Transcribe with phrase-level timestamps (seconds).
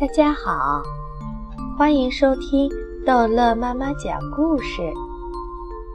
[0.00, 0.82] 大家好，
[1.76, 2.70] 欢迎收听
[3.04, 4.80] 逗乐妈妈讲故事。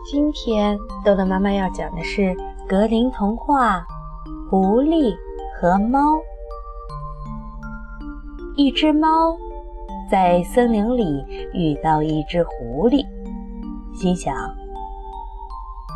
[0.06, 2.36] 今天逗乐妈妈要讲的是
[2.68, 3.80] 格林童话
[4.50, 5.16] 《狐狸
[5.60, 6.00] 和猫》。
[8.56, 9.38] 一只猫
[10.12, 13.06] 在森林里遇到一只狐狸，
[13.94, 14.36] 心想：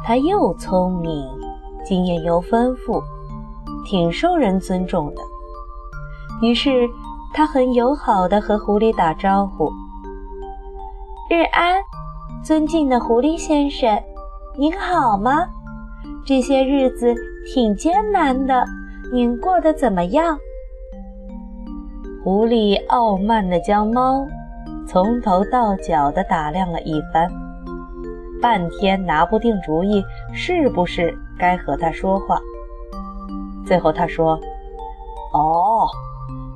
[0.05, 1.29] 它又聪明，
[1.84, 3.04] 经验又丰富，
[3.86, 5.21] 挺受人尊重的。
[6.41, 6.88] 于是。
[7.34, 9.70] 他很友好的和狐狸打招呼
[11.30, 11.76] ：“日安，
[12.41, 14.02] 尊敬的狐狸先生，
[14.58, 15.46] 您好吗？
[16.26, 17.13] 这些日子
[17.54, 18.66] 挺艰难的，
[19.13, 20.40] 您过得怎么样？”
[22.23, 24.26] 狐狸傲慢地将猫
[24.88, 27.30] 从头到脚地打量了一番，
[28.41, 32.40] 半天拿不定主意，是不是该和他说话。
[33.63, 34.40] 最后他说
[35.34, 35.88] ：“哦。”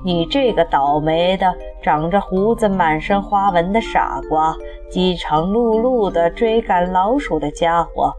[0.03, 4.55] 你这个倒霉的、长着胡子、满身花纹的傻瓜，
[4.89, 8.11] 饥肠辘辘的追赶老鼠的家伙，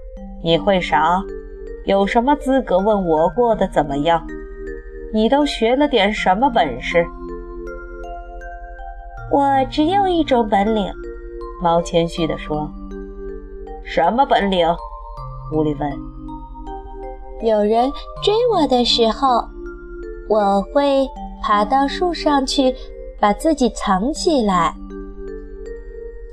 [0.45, 1.21] 你会啥？
[1.85, 4.25] 有什么资格问我过得怎么样？
[5.13, 7.05] 你都学了点什么本事？
[9.33, 10.93] 我只有一种本领，
[11.61, 12.71] 猫谦虚地说。
[13.83, 14.69] 什么本领？
[15.51, 15.91] 狐狸问。
[17.43, 17.91] 有人
[18.23, 19.45] 追我的时候，
[20.29, 21.09] 我会。
[21.43, 22.75] 爬到树上去，
[23.21, 24.73] 把自己藏起来。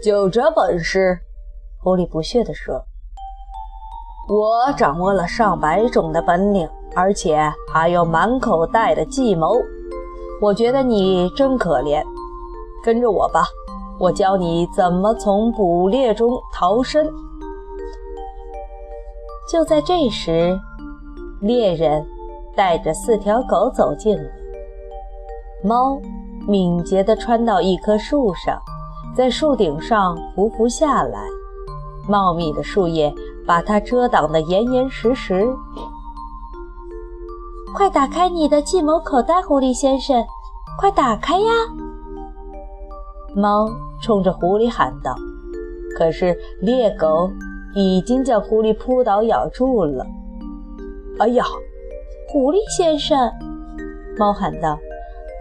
[0.04, 1.20] 就这本事，
[1.82, 2.86] 狐狸不屑地说
[4.30, 9.56] ：“我掌握了上百种的本领，而且还有满口袋的计谋。
[10.42, 12.02] 我觉得你真可怜。
[12.84, 13.44] 跟着我吧，
[14.00, 17.12] 我教你怎么从捕猎中逃生。”
[19.52, 20.58] 就在这时，
[21.42, 22.06] 猎人
[22.56, 24.39] 带着四条狗走进来。
[25.62, 26.02] 猫
[26.48, 28.62] 敏捷地穿到一棵树上，
[29.14, 31.20] 在树顶上匍匐下来，
[32.08, 33.14] 茂密的树叶
[33.46, 35.46] 把它遮挡得严严实实。
[37.76, 40.24] 快打开你的计谋口袋，狐狸先生！
[40.78, 41.52] 快打开呀！
[43.36, 43.70] 猫
[44.02, 45.14] 冲着狐狸喊道。
[45.98, 47.30] 可是猎狗
[47.76, 50.06] 已经将狐狸扑倒咬住了。
[51.20, 51.44] 哎呀，
[52.30, 53.30] 狐狸先生！
[54.18, 54.80] 猫喊道。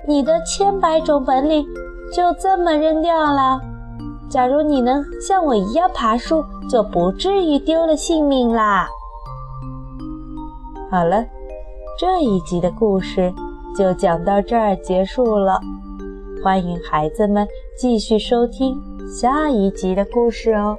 [0.09, 1.67] 你的千百种本领
[2.11, 3.61] 就这么扔掉了？
[4.31, 8.89] 假如你能像我一样爬树，就不至于丢了性命啦。
[10.91, 11.23] 好了，
[11.99, 13.31] 这一集的故事
[13.77, 15.61] 就讲到这儿结束了。
[16.43, 17.47] 欢迎孩子们
[17.79, 20.79] 继续收听下一集的故事哦。